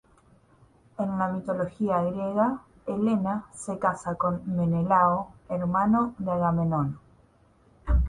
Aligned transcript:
En 0.97 1.13
la 1.19 1.27
mitología 1.27 2.01
griega, 2.01 2.61
Helena 2.87 3.45
se 3.53 3.77
casa 3.77 4.15
con 4.15 4.41
Menelao, 4.47 5.31
hermano 5.47 6.15
de 6.17 6.31
Agamenón. 6.31 6.97